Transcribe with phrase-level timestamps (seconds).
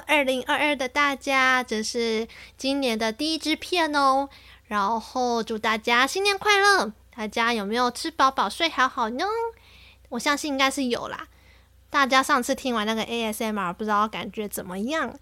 [0.00, 4.28] 二零二二的大家，这是今年的第一支片哦。
[4.66, 6.92] 然后祝大家新年快乐！
[7.14, 9.24] 大家有没有吃饱饱睡好好呢？
[10.08, 11.28] 我相信应该是有啦。
[11.90, 15.14] 大家上次听完那个 ASMR，不知道感觉怎么样？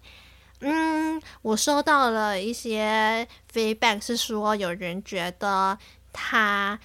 [0.61, 5.77] 嗯，我收到了一些 feedback，是说有人觉得
[6.13, 6.79] 他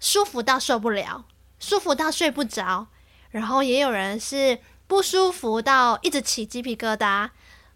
[0.00, 1.26] 舒服到受不了，
[1.58, 2.86] 舒服到睡不着，
[3.30, 4.58] 然后也有人是。
[4.92, 7.30] 不舒服到一直起鸡皮疙瘩，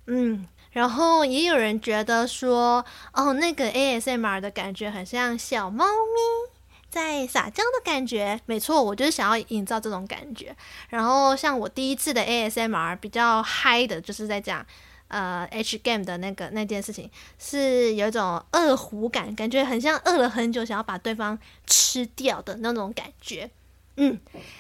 [0.07, 2.85] 嗯，然后也有人觉得说，
[3.15, 6.53] 哦，那个 ASMR 的感觉很像小猫咪
[6.91, 8.39] 在撒娇的感觉。
[8.45, 10.55] 没错，我就是想要营造这种感觉。
[10.91, 14.67] 然后像我第一次的 ASMR 比较嗨的，就是在讲
[15.09, 23.51] 呃 H game 的那个那件事情，是有一种饿虎感，感觉很像饿了很久，想要把对方吃掉的那种感觉。
[23.97, 24.19] 嗯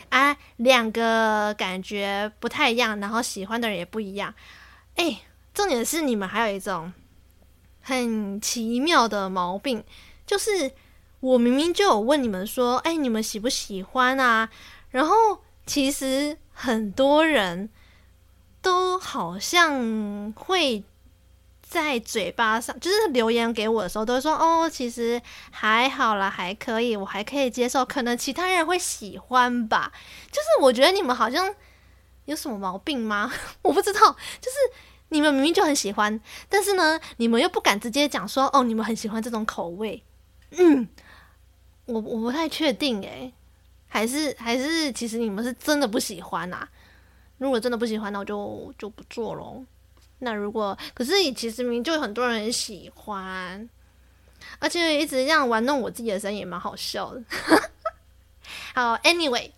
[0.09, 4.35] 啊，两个感觉不太一样，然后喜欢的人也不一样。
[4.97, 5.21] 哎，
[5.55, 6.93] 重点是你们还有一种
[7.81, 9.85] 很奇妙的毛病，
[10.27, 10.73] 就是
[11.21, 14.49] 我明明就有问你们说，哎，你们喜不喜欢啊？
[14.91, 15.15] 然后
[15.67, 17.69] 其实很多人
[18.61, 20.85] 都好像会。
[21.69, 29.93] 在嘴巴上，就是留言给我的时候，都会说哦，其实还好啦，还可以，我还可以接受，可能其他人会喜欢吧。
[30.31, 31.53] 就是我觉得你们好像
[32.27, 33.33] 有什么毛病吗？
[33.63, 34.01] 我不知道，
[34.41, 34.57] 就是
[35.09, 40.03] 你们明明就很喜欢，但是呢，你们又不敢直接讲说哦，你们很喜欢这种口味。
[40.51, 40.89] 嗯，
[41.87, 43.33] 我我不太确定诶，
[43.89, 46.69] 还是还是其实你们是真的不喜欢啊？
[47.39, 49.65] 如果真的不喜欢，那我就就不做喽。
[50.19, 53.69] 那如果可是你其实明就很多人喜欢，
[54.59, 57.23] 而且一直这样玩弄我自己的声音也蛮好笑的。
[58.75, 59.51] 好，Anyway，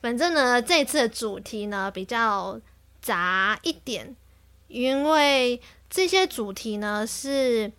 [0.00, 2.60] 反正呢，这次的主题呢比较
[3.00, 4.16] 杂一点，
[4.68, 7.70] 因为这些主题呢是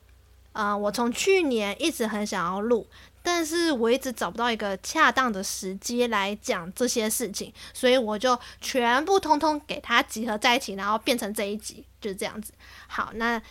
[0.54, 2.88] 啊、呃，我从去年一直很想要录。
[3.24, 12.54] 但是我一直找不到一个恰当的时机来讲这些事情，所以我就全部通通给它集合在一起，然后变成这一集，就是这样子。
[12.88, 13.42] 好，那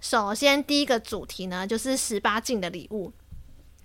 [0.00, 3.12] 首先第一个主题呢，就是十八禁的礼物。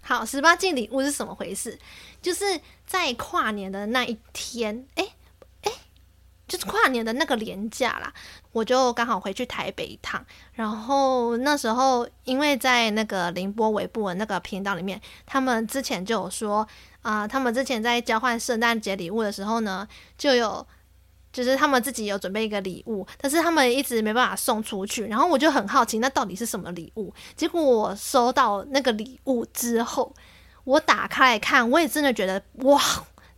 [0.01, 1.79] 好，十八禁礼物是什么回事？
[2.22, 5.13] 就是在跨年的那一天，诶。
[6.47, 8.13] 就是跨年的那个连假啦，
[8.51, 10.23] 我就刚好回去台北一趟。
[10.53, 16.67] 然后那时候，因为在那个凌波微步的那个频道里面，他们之前就有说
[17.01, 19.85] 啊、他们之前在交换圣诞节礼物的时候呢，
[20.17, 20.65] 就有
[21.33, 25.07] 就是他们自己有准备一个礼物，但是他们一直没办法送出去。
[25.07, 27.13] 然后我就很好奇，那到底是什么礼物？
[27.35, 30.13] 结果我收到那个礼物之后，
[30.63, 32.79] 我打开来看，我也真的觉得哇，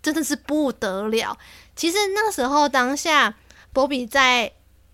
[0.05, 1.35] 真的是不得了。
[1.75, 3.33] 其实那时候当下
[3.73, 4.51] 波比在，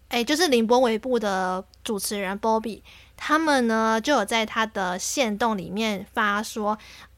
[0.07, 2.81] 哎，就是凌波微步的主持人波比
[3.17, 6.77] 他们呢就有在他的线动里面发说，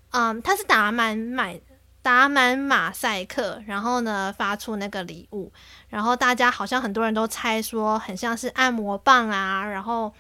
[0.09, 1.59] 嗯，他是打满满
[2.01, 5.53] 打满马赛克，然后呢发出那个礼物，
[5.89, 10.11] 然后大家好像很多人都猜说很像是按摩棒啊，然后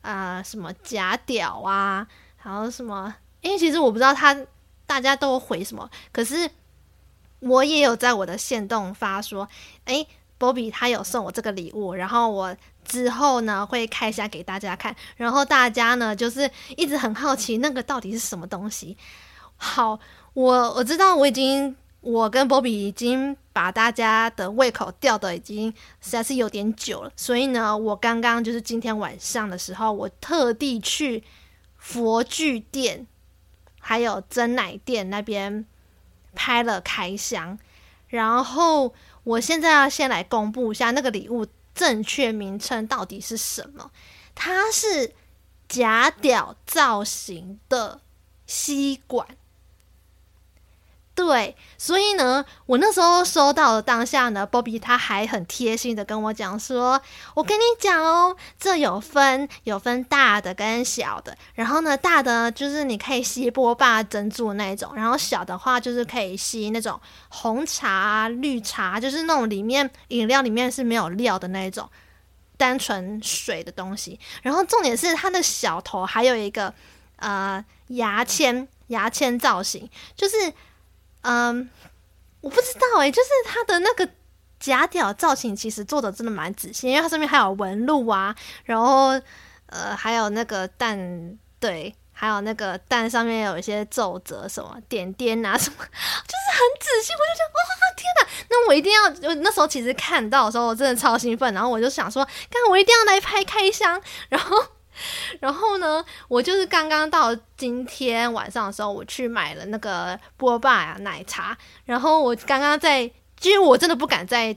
[0.00, 2.06] 啊、什么假屌啊，
[2.42, 4.34] 然后什么，因为其实我不知道他
[4.86, 6.50] 大家都回什么，可是。
[7.40, 9.48] 我也有在我的限动发说，
[9.86, 10.06] 诶
[10.38, 18.96] 波比他有送我这个礼物，然后我之后呢会开箱给大家看，然后大家呢就是一直很好奇那个到底是什么东西。
[19.56, 19.98] 好，
[20.32, 31.22] 我我知道我已经我跟波比已经把大家的胃口吊的已经实在是有点久了，所以呢，我刚刚就是今天晚上的时候，我特地去
[31.76, 33.06] 佛具店
[33.78, 35.66] 还有珍奶店那边。
[36.34, 37.58] 拍了开箱，
[38.08, 43.90] 然后我现在要先来公布一下那个礼物正确名称到底是什么？
[44.34, 45.14] 它是
[45.68, 48.00] 假屌造型的
[48.46, 49.26] 吸管。
[51.20, 57.00] 对，所以呢，我那时候收到当下呢，Bobby 他还很贴心的跟我讲说
[57.36, 71.86] ：“我跟你讲哦，这有分有分大的跟小的，然后呢，大的就是你可以吸波霸珍珠那种，然后小的话就是可以吸那种红茶、绿茶，就是那种里面饮料里面是没有料的那种
[72.56, 74.18] 单纯水的东西。
[74.42, 76.72] 然后重点是它的小头还有一个
[77.16, 80.34] 呃牙签牙签造型，就是。”
[81.22, 81.68] 嗯，
[82.40, 84.08] 我不知道诶、就是它的那个
[84.58, 88.34] 假屌造型，其实做的真的蛮仔细，因为它上面还有纹路啊，
[88.64, 89.20] 然后
[89.66, 97.12] 呃还有那个蛋，对，还有那个蛋上面有一些皱褶，什么点点啊，什么， 就是很仔细。
[97.12, 97.60] 我就想，哇，
[97.96, 98.28] 天哪！
[98.50, 101.52] 那我一定要，我那时候其实看到的时候，我真的超兴奋。
[101.54, 104.00] 然后我就想说，干，我一定要来拍开箱。
[104.28, 104.56] 然后，
[105.40, 111.56] 然后呢，我就是刚刚到今天晚上的时候，我去买了那个波霸啊奶茶。
[111.84, 114.56] 然后我刚刚在，其实我真的不敢在。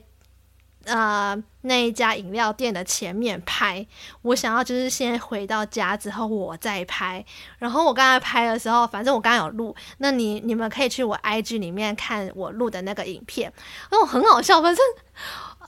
[0.86, 3.86] 呃，那一家饮料店的前面拍，
[4.20, 7.24] 我想要就是先回到家之后我再拍。
[7.58, 13.50] 然后我刚才拍的时候，反正我刚刚有录，那你你们可以去我 IG 里面看我录的那个影片，
[13.90, 14.60] 哦，很好笑。
[14.60, 14.84] 反正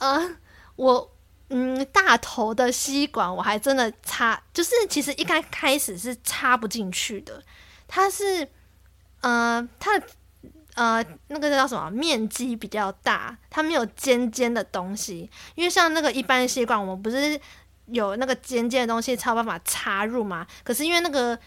[0.01, 0.37] 呃，
[0.77, 1.11] 我
[1.49, 7.43] 嗯大头的吸管我还真的插，就是其实一开开始是插不进去的，
[7.89, 8.49] 它是
[9.21, 10.07] 呃它的。
[10.77, 11.91] 呃，那个叫什么？
[11.91, 15.21] 面积比较大，它没有尖尖的东西。
[15.55, 17.41] 因为像那个一般吸管，我们不是
[17.87, 20.47] 有那个尖尖的东西才有办法插入吗？
[20.63, 21.39] 可是因为那个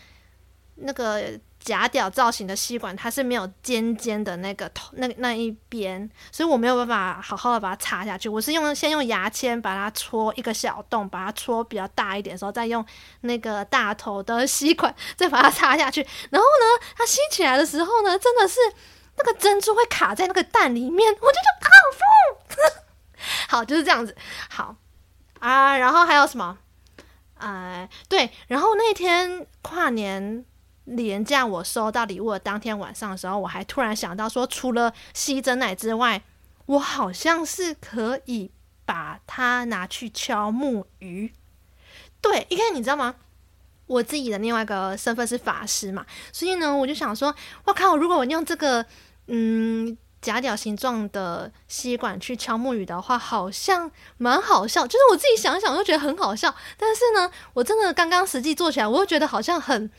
[0.78, 8.28] 那个假屌造型的吸管，它是没有尖尖的那个头，那那一边，所以我没有办法好好的把它插下去。
[8.28, 12.84] 我是用先用牙签把它戳一个小洞，把它戳比较大一点的时候，再用
[13.22, 16.02] 那个大头的吸管再把它插下去。
[16.32, 18.60] 然后呢，它吸起来的时候呢，真的是。
[19.22, 22.82] 那个珍珠会卡在那个蛋里面，我就觉得好疯。
[23.50, 24.16] 好，就是这样子。
[24.50, 24.78] 好
[25.40, 26.58] 啊，然后还有什么？
[27.38, 30.46] 呃，对，然后那天跨年
[30.90, 36.22] 连假，我收到礼物的当天晚上的时候，我还突然想到说，除了吸真奶之外，
[36.66, 38.52] 我好像是可以
[38.86, 41.34] 把它拿去敲木鱼。
[42.22, 43.16] 对，因为你知道吗？
[43.88, 47.34] 我自己的另外一个身份是法师嘛，所以呢，我就想说，
[47.66, 48.86] 我靠，如果我用这个。
[49.32, 54.88] 嗯，假屌形状的吸管去敲木鱼的话，好像蛮好笑。
[54.88, 56.56] 就是我自己想想，我就觉得很好笑。
[56.80, 59.92] 但是呢，我真的刚刚实际做起来，我又觉得好像很、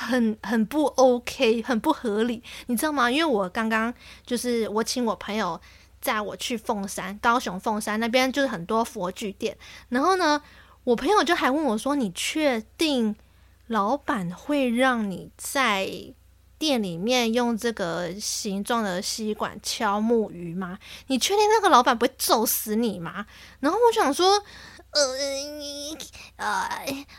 [0.00, 3.10] 很、很不 OK，很不合理，你知道吗？
[3.10, 3.92] 因为我刚刚
[4.24, 5.60] 就是我请我朋友
[6.00, 9.56] 载我去凤山，高雄凤山那边就是很多佛具店。
[9.90, 10.42] 然后呢，
[10.84, 13.14] 我朋友就还问我说：“你确定
[13.66, 16.14] 老板会让你在？”
[16.60, 20.78] 店里面用这个形状的吸管敲木鱼吗？
[21.06, 23.24] 你确定那个老板不会揍死你吗？
[23.60, 24.44] 然后我想说，
[24.90, 25.16] 呃，
[25.58, 25.96] 你
[26.36, 26.68] 呃，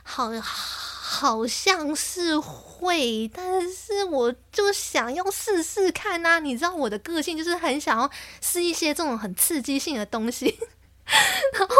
[0.04, 6.40] 好，好像是会，但是我就想要试试看啊！
[6.40, 8.10] 你知道我的个性就是很想要
[8.42, 10.60] 试一些这种很刺激性的东西。
[11.54, 11.76] 然后，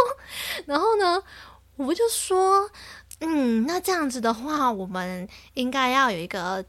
[0.66, 1.22] 然后呢，
[1.76, 2.70] 我就说，
[3.20, 6.66] 嗯，那这样子的话，我们应该要有一个。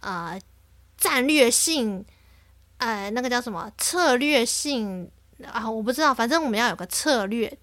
[0.00, 0.38] 呃，
[0.96, 2.04] 战略性，
[2.76, 5.10] 呃，那个叫什么策略性
[5.50, 5.68] 啊？
[5.68, 7.58] 我不知道，反正我们要有个策略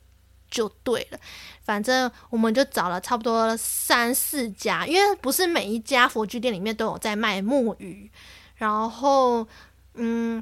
[0.54, 1.20] 就对了。
[1.64, 8.10] 反正我们就找了差不多三四家，因为不是每一家佛具店里面都有在卖木鱼。
[8.56, 9.48] 然后，
[9.96, 10.42] 嗯，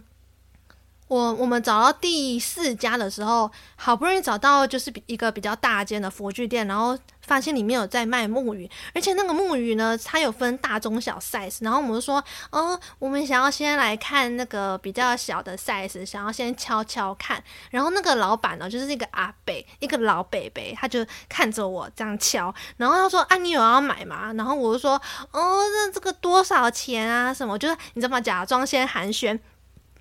[1.12, 6.98] 我我们找到第四家的时候，好不容易找到就是一个比较大间的佛具店，然后。
[7.22, 11.60] 发现里面有在卖木鱼，而且那个木鱼呢，它有分大、中、小 size。
[11.62, 17.42] 然后我们就说，哦，我们想要先来看那个比较小的 size，想要先敲敲看。
[17.69, 22.54] 然后那个老板呢，就是一个阿伯，一个老伯伯，他就看着我这样敲。
[22.75, 25.00] 然后他说：“啊，你有要买吗？”然后我就说
[25.31, 27.31] ：“哦，那这个多少钱啊？
[27.31, 27.58] 什么？
[27.58, 28.19] 就是你知道吗？
[28.19, 29.40] 假装先寒暄。”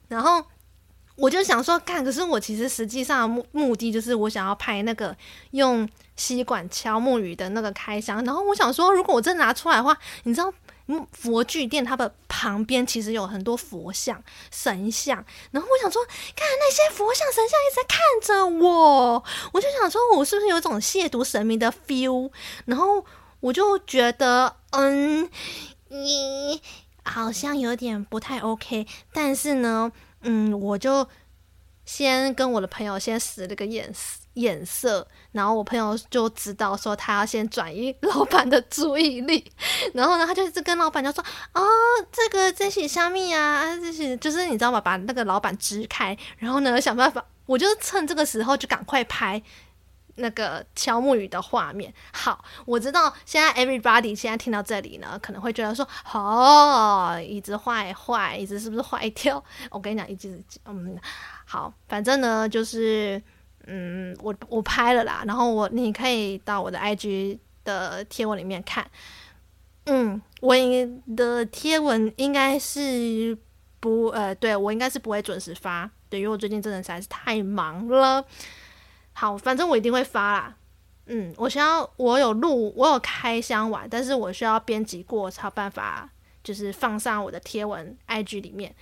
[0.09, 0.43] 然后
[1.20, 5.17] 我就想说，看，可是我其实实际上目目的就是我想要拍那个
[5.52, 5.88] 用。
[6.17, 10.52] 吸管敲木鱼的那个开箱，然后我想说，如果我真拿出来的话，你知道，
[11.12, 22.30] 佛具店它的旁边其实有很多佛像、神像，然后我想说，看那些佛像、神像一直在看着我，我就想说，我是不是有一种亵渎神明的 feel？
[22.66, 23.02] 然后
[23.40, 25.26] 我就觉得，嗯，
[25.88, 26.61] 你
[27.02, 29.90] 好像有点不太 OK，但是呢，
[30.23, 31.07] 嗯，我就
[31.85, 33.93] 先跟我的朋友先使了个眼。
[34.35, 39.53] 眼色，然后我朋友就知道说他要先转移 老板的注意力，
[39.93, 41.23] 然后呢，他就一直跟老板就说
[41.53, 41.67] ：“哦，
[42.12, 44.81] 这个这些虾米啊，这些就是你知道吗？
[44.81, 49.43] 把那个老板支开，然后呢，想办法，我就趁这个时候就赶快拍
[50.21, 51.93] 那个敲木鱼的画面。
[52.12, 59.43] 好，我知道现在 everybody 现在听到这里呢，可能会觉得说：哦，椅子坏坏，椅子是不是坏掉？
[59.71, 60.99] 我跟你讲，一直嗯，
[61.45, 63.21] 好，反正呢就是。”
[63.67, 68.85] 嗯，我我拍了啦，然后我你可以到我的 IG 的贴文里面看。
[69.85, 70.57] 嗯，我
[71.15, 73.37] 的贴文应该是
[73.79, 78.25] 不呃，对我应该是不会准时发，对，因为我最近真的实在是太忙了。
[79.21, 80.55] 好，反正我一定会发啦。
[81.05, 86.09] 嗯，我需要我有录，我有开箱完，但是我需要编辑过才有办法，
[86.43, 88.75] 就是放上我的贴文 IG 里面。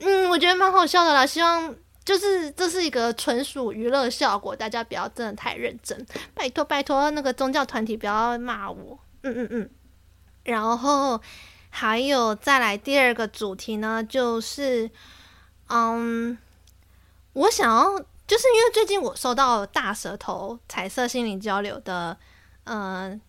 [0.00, 1.72] 嗯，我觉得蛮好笑的啦，希望
[2.04, 6.04] 就是这是一个纯属娱乐效果，大家不要真的太认真，
[6.34, 8.98] 拜托拜托，那个宗教团体不要骂我。
[9.22, 9.70] 嗯嗯嗯，
[10.42, 11.20] 然后
[11.70, 14.90] 还有再来第二个主题呢，就是
[15.68, 16.36] 嗯，
[17.34, 22.16] 我想要，就是因为最近我收到大舌头彩色心灵交流的
[22.64, 23.20] 嗯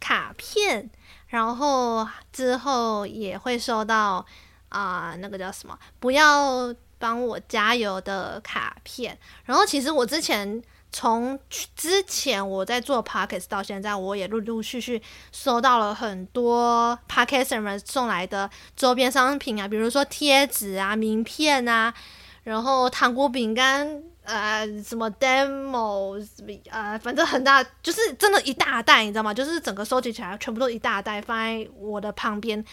[0.00, 0.90] 卡片，
[1.28, 4.26] 然后之后也会收到。
[4.70, 5.78] 啊、那个叫什么？
[6.00, 9.16] 不要帮我加油的卡片。
[9.44, 10.60] 然后，其实我之前
[10.90, 11.38] 从
[11.76, 15.00] 之前我在做 Podcast 到现在，我也陆陆续续
[15.30, 21.94] 收到了很多 Podcaster 们送来的周边商品啊，比如说贴纸啊、名片啊，
[22.42, 26.26] 然后糖果、饼干，呃，什么 Demo，
[26.70, 29.34] 呃，反正很大，就是真的一大袋，你知道吗？
[29.34, 32.64] 就是整个收集起来，全部都一大袋，放在我的旁边。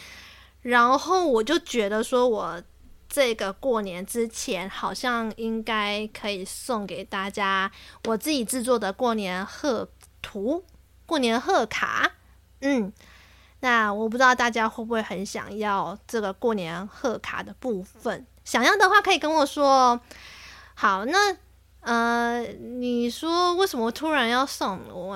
[0.61, 2.63] 然后我就觉得说，我
[3.09, 7.69] 这个过年之前好像应该可以送给大家
[8.05, 9.89] 我自己制作的过年贺
[10.21, 10.63] 图、
[11.05, 12.13] 过年贺卡。
[12.61, 12.93] 嗯，
[13.59, 18.25] 那我不知道大家会不会很想要这个过年贺卡的部分？
[18.45, 20.01] 想要的话可以跟我说哦。
[20.81, 21.37] 好，那
[21.81, 25.15] 呃，你说为什么突然要送我？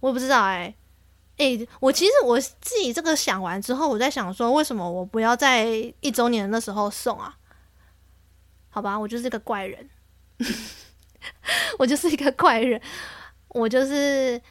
[0.00, 0.74] 我不知道哎。
[1.36, 5.64] 诶、欸，我其实我自己这个想完之后，我在想说，为什么我不要在
[6.00, 7.36] 一周年的时候送啊？
[8.68, 9.88] 好吧，我就是个怪人，
[11.78, 12.82] 我就是一个怪人，
[13.50, 14.42] 我就是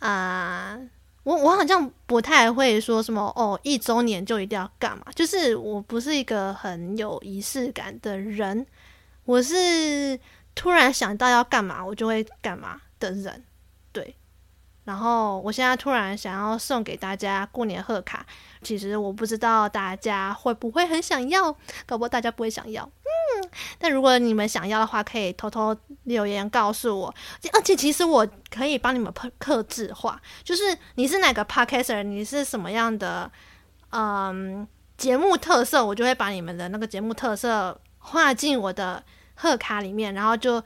[0.00, 0.76] 啊、
[1.22, 8.66] 我我好像不太会说什么哦，一周年就一定要干嘛，就是我不是一个很有仪式感的人，
[9.24, 10.18] 我是
[10.54, 13.44] 突然想到要干嘛，我就会干嘛的人，
[13.92, 14.16] 对。
[14.84, 18.26] 然后我现在突然想要送给大家过年贺卡，
[18.62, 21.52] 其实我不知道大家会不会很想要，
[21.86, 22.82] 搞不好大家不会想要。
[22.82, 23.48] 嗯，
[23.78, 27.14] 但如果你们想要的话，可以偷偷留言告诉我。
[27.52, 33.30] 而且其实我可以帮你们克制化，就是你是哪个 podcaster，你是什么样的
[33.90, 34.66] 嗯
[34.98, 39.02] 节目特色，我就会把你们的那个节目特色画进我的
[39.34, 40.62] 贺卡里面，然后就。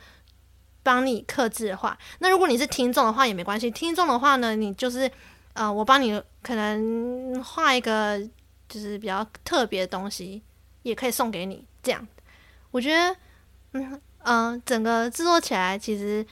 [0.86, 1.98] 帮你刻字画。
[2.20, 3.68] 那如果你是听众的话也没关系。
[3.68, 5.10] 听众的话呢，你就是
[5.52, 8.16] 呃，我帮你可能画一个
[8.68, 10.40] 就是比较特别的东西，
[10.84, 11.66] 也可以送给你。
[11.82, 12.06] 这样，
[12.70, 13.16] 我觉得
[13.72, 16.24] 嗯嗯、整个制作起来其实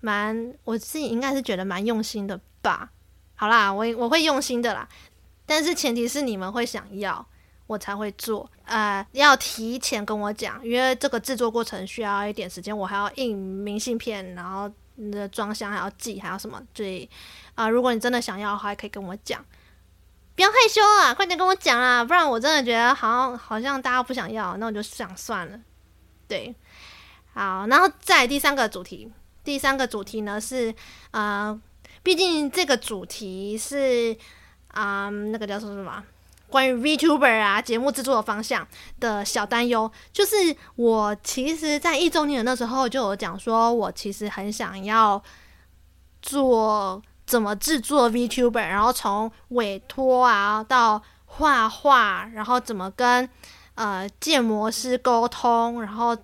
[0.00, 2.90] 蛮，我自己应该是觉得蛮用心的吧。
[3.36, 4.88] 好啦，我我会用心的啦，
[5.46, 7.24] 但是前提是你们会想要。
[7.66, 17.08] 我才会做，呃，要提前跟我讲，因为这个制作过程需要一点时间，我还要印明信片，然后你的装箱还要寄，还要什么，所以，
[17.54, 19.42] 啊、如果你真的想要的话，可以跟我讲，
[20.36, 25.58] 不要害羞啊，快点跟我讲啊，不然我真的觉得好像好像大家不想要，那我就想算了，
[26.28, 26.54] 对，
[27.32, 29.10] 好，然后再第三个主题，
[29.42, 30.74] 第三个主题呢是，
[31.12, 31.58] 呃，
[32.02, 34.14] 毕竟这个主题是，
[34.68, 36.04] 啊、那个叫做什么？
[36.54, 38.64] 关于 VTuber 啊，节目制作的方向
[39.00, 40.36] 的小担忧，就是
[40.76, 45.20] 我其实，在一周年的时候就有讲说，我其实很想要
[46.22, 53.28] 做怎么制作 VTuber，然后从委托啊到画画，然后怎么跟
[53.74, 56.16] 呃建模师沟通，然后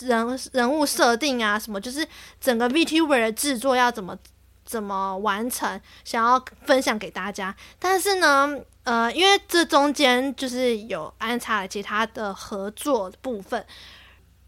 [0.00, 2.04] 人人物设定啊什么，就是
[2.40, 4.18] 整个 VTuber 的制作要怎么
[4.64, 8.58] 怎么完成，想要分享给大家，但是呢。
[8.86, 13.66] 呃，因为这中间就是有安插了其他的合作部分，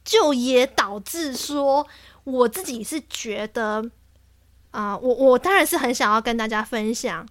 [0.05, 1.85] 就也导致说
[2.23, 3.85] 我自己是觉得，
[4.71, 7.27] 啊、我我当然是很想要跟大家分享，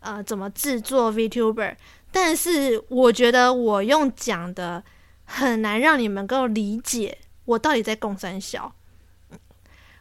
[0.00, 1.76] 呃，怎么制作 VTuber，
[2.10, 4.82] 但是我觉得我用讲的
[5.24, 8.72] 很难让你们够理解我到底在供三小。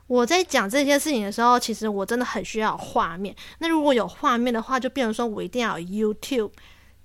[0.08, 3.36] 我在讲这些事情的时候，其实我真的很需要画面。
[3.60, 6.52] 那如果有画面的话，就变成说我一定要有 YouTube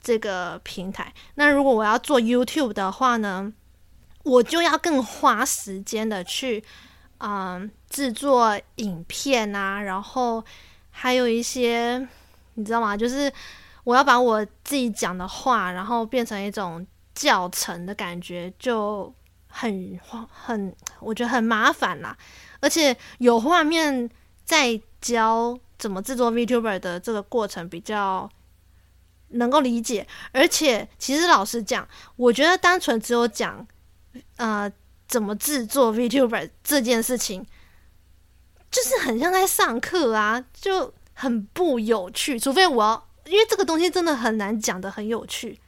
[0.01, 1.13] 这个平台。
[1.37, 3.53] 那如果我要做 YouTube 的话呢，
[4.23, 6.63] 我就要更花时间的去，
[7.19, 10.45] 嗯，制作影片啊，然后
[10.91, 12.07] 还有一些，
[12.55, 12.95] 你知道吗？
[12.95, 13.33] 就是
[13.85, 19.11] 我要把我自己讲的话，然后变成一种教程的感觉，就
[19.49, 19.99] 很
[20.31, 22.15] 很，我觉得很麻烦啦。
[22.61, 24.09] 而且有画面
[24.45, 28.31] 在教怎么制作 VTuber 的这个过程比较
[29.29, 33.67] 能够理解，而且其实老实讲，我觉得单纯只有讲
[34.37, 34.71] 呃
[35.09, 37.47] 怎么制作 VTuber 这件事情，
[38.71, 42.39] 就是很像在上课啊，就很不有趣。
[42.39, 45.59] 除非我要，因为这个东西真的很难讲的很有趣。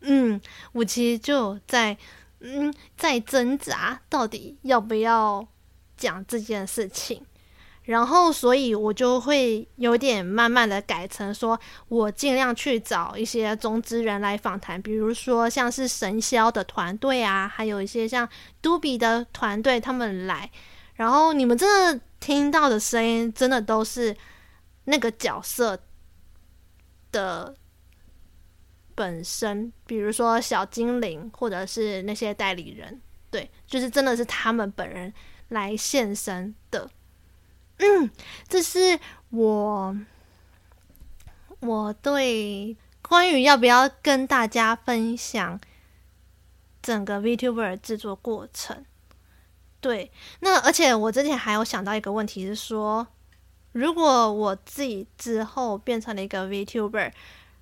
[0.00, 0.40] 嗯，
[0.72, 1.96] 我其实就在
[2.40, 5.46] 嗯在挣扎，到底要不要
[6.02, 7.24] 讲这件事情。
[7.84, 18.28] 然后，所以我就会有点慢慢的改成说，我尽量去找一些中之人来访谈，比如说像是神霄的团队啊，还有一些像
[18.60, 20.48] 杜比的团队他们来，
[20.94, 24.16] 然后你们真的听到的声音，真的都是
[24.84, 25.76] 那个角色
[27.10, 27.52] 的
[28.94, 35.12] 本身，比如说小精灵或者是那些代理人，对，就是真的是他们本人
[35.52, 36.90] 来现身的。
[37.78, 38.10] 嗯，
[38.48, 38.98] 这是
[39.30, 39.96] 我
[41.60, 45.60] 我对关于要不要跟大家分享
[46.80, 48.84] 整个 VTuber 制作过程。
[49.80, 53.06] 对，那而且我之前还有想到一个问题是说，
[53.72, 57.12] 如果我自己之后变成了一个 VTuber，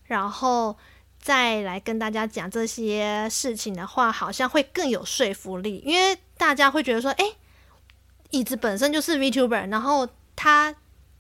[0.05, 0.77] 然后
[1.19, 7.37] 再来跟大家讲这些事情的话，好像会更有说服力，因为大家会觉得说，哎。
[8.31, 10.75] 椅子本身就是 VTuber，然后他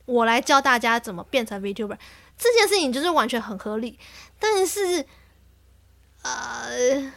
[0.07, 1.97] 我来教大家怎么变成 VTuber，
[2.39, 3.99] 这件事情就是完全很合理。
[4.39, 5.05] 但是，
[6.23, 7.13] 呃，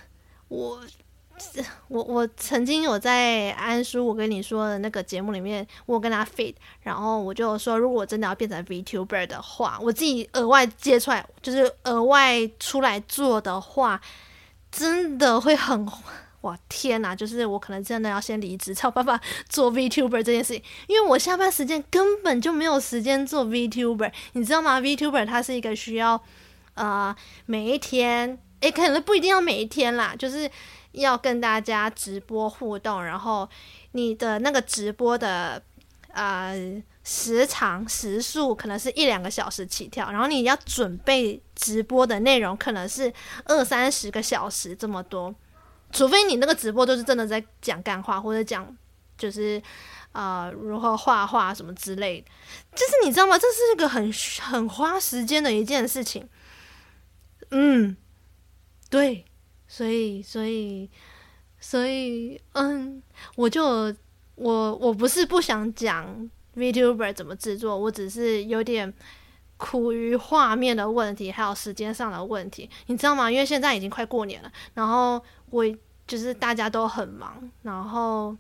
[0.48, 0.82] 我
[1.88, 14.02] 我我曾经有在安叔我跟你说的那个节目里面，我跟他 fit，然后我就说，如果我真的要变成 VTuber 的话，我自己额外接出来，就是额外出来做的话，
[14.72, 15.88] 真的会很。
[16.44, 26.22] 哇天呐，就是我可能真的要先离职，才有办法 做 VTuber 这件事情，因为我下班时间根本就没有时间做 VTuber，你知道吗？VTuber 它是一个需要
[26.74, 30.50] 呃每一天，诶，可能不一定要每一天啦，就是
[30.92, 33.48] 要跟大家直播互动，然后
[33.94, 35.64] 你的那个直播的
[36.12, 36.54] 呃
[37.06, 43.14] 时长时数可能是一两个小时起跳，然后你要准备直播的内容可能是
[43.46, 45.34] 二三十个小时这么多。
[45.94, 48.76] 除非你那个直播就是真的在讲干话，或者讲
[49.16, 49.62] 就是
[50.12, 52.28] 呃如何画画什么之类的，
[52.76, 53.38] 就是你知道吗？
[53.38, 56.28] 这是一个很很花时间的一件事情。
[57.52, 57.96] 嗯，
[58.90, 59.24] 对，
[59.68, 60.90] 所以所以
[61.60, 63.02] 所以嗯，
[63.36, 63.94] 我就
[64.34, 68.92] 我我不是不想讲 VTuber 怎么制作，我只是有点
[69.58, 73.30] 苦于画面的问题，还有时间上的问题，你知道吗？
[73.30, 75.24] 因为现在已经快过年了，然后。
[75.54, 75.64] 我
[76.08, 78.36] 就是大家都很忙，然后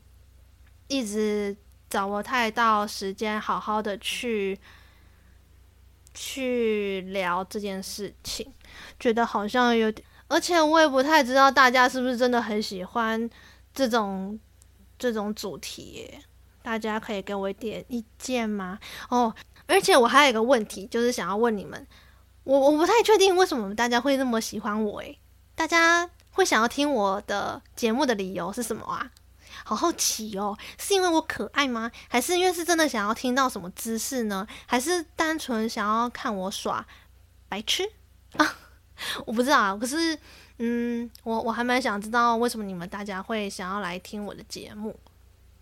[0.88, 1.56] 一直
[1.88, 4.60] 找不太到时间好好的去
[6.16, 8.52] 去聊这件事情，
[9.00, 13.30] 觉得好像有点，而且我也不太知道大家是不是真的很喜欢
[13.76, 14.40] 这种
[14.98, 16.10] 这种主题，
[16.64, 18.80] 大家可以给我一点意见吗？
[19.10, 19.32] 哦，
[19.68, 21.86] 而且我还有一个问题，就是想要问你们，
[22.44, 25.20] 我我不太确定为什么大家会那么喜欢我诶，
[25.54, 26.10] 大家。
[26.34, 29.10] 会想要听我的节目的理由是什么啊？
[29.66, 31.90] 好好奇哦，是因为我可爱吗？
[32.10, 34.46] 还是因为是真的想要听到什么知识呢？
[34.66, 36.86] 还是单纯想要看我耍
[37.48, 37.90] 白痴
[38.36, 38.58] 啊？
[39.26, 39.78] 我不知道。
[39.78, 40.20] 可是，
[40.58, 45.00] 嗯，我我还蛮想知道为什么你们大家会想要来听我的节目。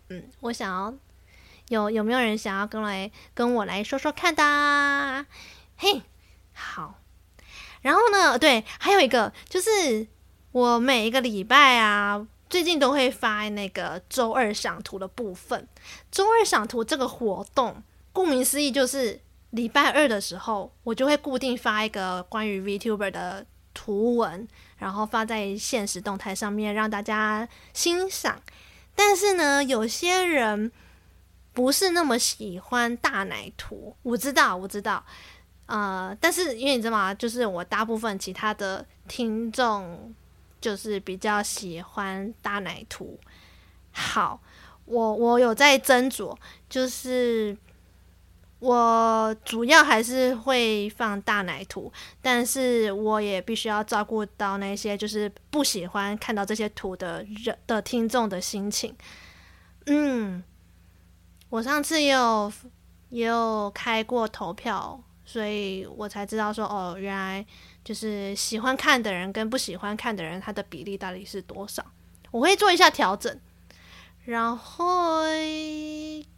[0.09, 0.93] 嗯，我想要
[1.67, 5.25] 有有没有人想要跟来跟我来说说看的？
[5.77, 6.01] 嘿，
[6.53, 6.95] 好。
[7.81, 10.07] 然后呢，对，还有一个就是。
[10.51, 15.65] 我每一个礼拜啊，最近都会发那个周二赏图的部分。
[16.11, 19.17] 周二赏图这个活动，顾名思义就是
[19.51, 24.45] 礼拜二的时候，我就会固定发一个关于 VTuber 的图文，
[24.77, 28.41] 然后发在现实动态上面让大家欣赏。
[28.93, 30.69] 但是呢，有些人
[31.53, 35.05] 不是那么喜欢大奶图，我知道，我知道，
[35.67, 37.13] 呃，但是因为你知道吗？
[37.13, 40.13] 就是我大部分其他的听众。
[40.61, 43.19] 就是比较喜欢大奶图。
[43.91, 44.39] 好，
[44.85, 46.37] 我我有在斟酌，
[46.69, 47.57] 就是
[48.59, 58.95] 我主要还是会放大奶图，但是我也必须要照顾到那些就是不喜欢看到这些图的人的听众的心情。
[59.87, 60.43] 嗯，
[61.49, 62.53] 我上次也有
[63.09, 67.45] 也有开过投票，所以我才知道说哦，原来。
[67.91, 71.85] 就是喜欢看的人跟不喜欢看的人，他的比例到底是多少？
[72.31, 73.37] 我会做一下调整。
[74.23, 75.25] 然后，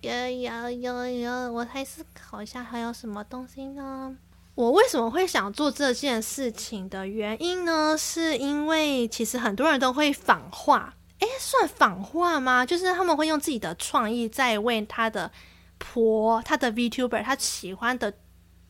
[0.01, 4.17] 呀呀呀呀，我还思考一下还有什么东西呢？
[4.55, 7.95] 我为什么会想做这件事情的原因呢？
[7.95, 12.65] 是因为其实很多人都会仿画，诶，算仿画吗？
[12.65, 15.31] 就是他们会用自己的创意在为他的
[15.77, 18.11] 婆他的 VTuber，他喜欢的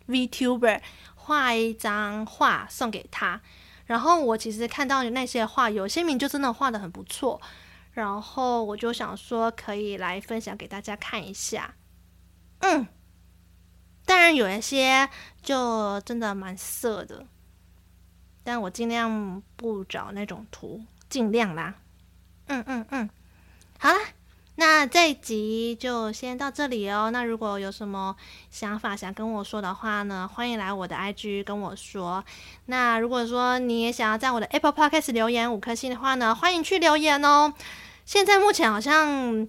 [0.09, 0.81] VTuber
[1.23, 3.39] 画一张画送给他。
[3.85, 7.41] 然后我其实看到那些画，有些名就真的画得很不错。
[7.93, 11.75] 然后我就想说，可以来分享给大家看一下。
[12.59, 12.87] 嗯，
[14.05, 15.07] 当然有一些
[15.41, 17.25] 就真的蛮色的，
[18.43, 21.75] 但我尽量不找那种图，尽量啦。
[22.47, 23.09] 嗯嗯嗯，
[23.79, 23.99] 好啦。
[24.55, 27.09] 那这一集就先到这里哦。
[27.11, 28.15] 那如果有什么
[28.51, 32.23] 想法想跟我说的话呢，欢迎来我的 IG 跟我说。
[32.67, 37.53] 那如果说你也想要在我的 Apple Podcast 留言五颗星的话呢，欢迎去留言哦。
[38.05, 39.47] 现在目前好像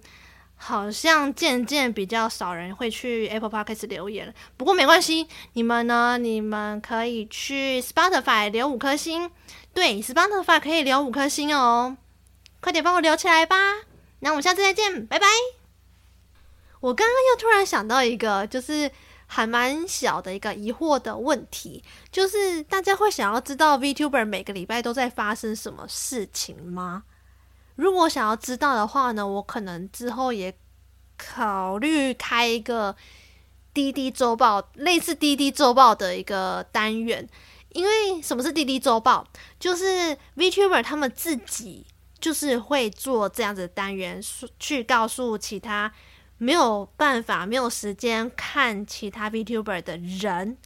[0.56, 9.30] 好像渐渐比较少人会去 Apple Podcast 留言了，不过没关系，你们呢，你们可以去 Spotify 留五颗星。
[9.74, 11.96] 对，Spotify 可以留五颗星哦，
[12.60, 13.56] 快点帮我留起来吧。
[14.24, 15.26] 那我们下次再见，拜拜。
[16.80, 18.90] 我刚刚又突然想到一个，就是
[19.26, 27.04] 还蛮小的一个疑惑的问题，就是大家会想要知道 VTuber 每个礼拜都在发生什么事情吗？
[27.76, 30.56] 如果想要知道的话呢，我可能之后也
[31.18, 32.96] 考虑开一个
[33.74, 37.28] 滴滴周报，类似滴滴周报的一个单元。
[37.74, 39.26] 因为什么是滴滴周报？
[39.60, 41.84] 就是 VTuber 他们自己。
[42.24, 44.18] 就是会做这样子的单元，
[44.58, 45.92] 去告诉其他
[46.38, 50.56] 没有办法、没有时间看其他 VTuber 的人，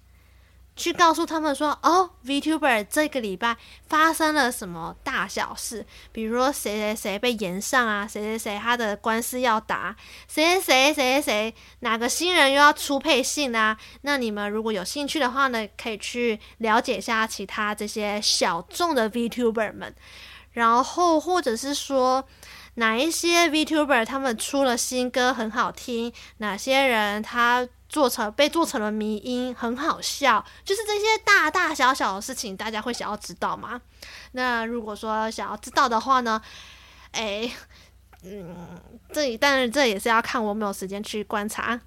[0.76, 3.56] 去告诉他们说：“哦，VTuber 这个礼拜
[3.88, 5.84] 发生了什么大小事？
[6.12, 9.96] 比如说谁谁谁被延上啊，谁谁谁他的官司要打，
[10.28, 13.76] 谁谁谁谁谁哪个新人又要出配信啊？
[14.02, 19.92] 那你们如果有兴趣的话呢，可以去了解一下其他这些小众的 VTuber 们。”
[20.58, 22.26] 然后，或者是说
[22.74, 33.80] 哪一些 VTuber 他们出了新歌很好听，哪些人他做成被做成了迷音很好笑，就是这些大大小小的事情，大家会想要知道吗？
[34.32, 36.42] 那如果说想要知道的话呢，
[37.12, 37.48] 哎，
[38.24, 38.80] 嗯，
[39.12, 41.80] 这里但是这也是要看我没有时间去观察，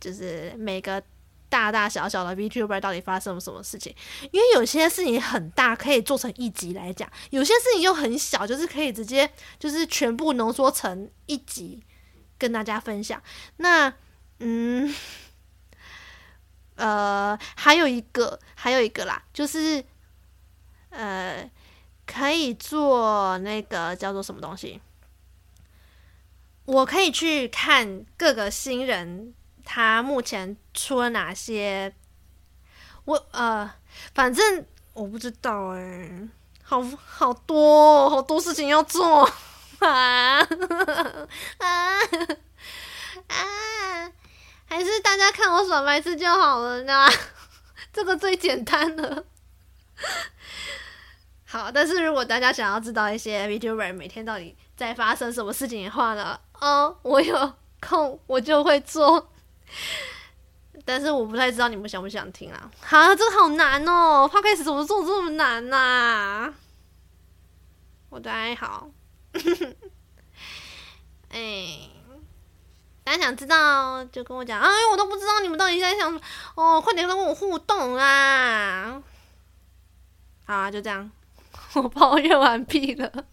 [0.00, 1.00] 就是每个。
[1.48, 3.94] 大大小小的 VTuber 到底发生了什么事情？
[4.32, 11.82] 因为有些事情很大，可以做成一集来讲；有些事情又很小，就是可以直接就是全部浓缩成一集
[12.36, 13.22] 跟大家分享。
[13.58, 13.92] 那
[14.40, 14.94] 嗯，
[16.76, 19.84] 呃，还有一个，还有一个啦，就是
[20.90, 21.50] 呃，
[22.06, 24.80] 可以做那个叫做什么东西？
[26.64, 29.32] 我可以去看各个新人。
[29.66, 31.92] 他目前出了哪些？
[33.04, 33.70] 我呃，
[34.14, 36.10] 反正我不知道哎、
[36.62, 39.24] 好好多好多事情要做
[39.80, 40.40] 啊
[41.58, 42.00] 啊
[43.28, 44.12] 啊！
[44.64, 47.08] 还是大家看我耍白痴就好了呢，
[47.92, 49.24] 这个最简单了。
[51.44, 59.32] 好，但是如果大家想要知道一些 VTuber 每天到底在发生什么事情的话呢，哦，我有空我就会做。
[60.84, 62.70] 但是我不太知道你们想不想听啊？
[62.90, 66.54] 啊，这个好难哦！Podcast 怎么做这么难呐、啊？
[68.10, 68.88] 我的爱好，
[71.30, 71.90] 哎、
[73.04, 74.68] 大家想知道就跟我讲啊！
[74.92, 76.20] 我都不知道你们到底在想什么
[76.54, 79.02] 哦，快点跟我互动啊！
[80.46, 81.10] 好啊，就这样，
[81.74, 83.24] 我抱怨完毕了。